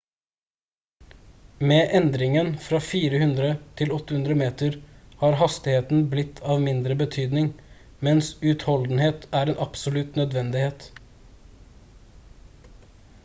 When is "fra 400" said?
2.67-3.49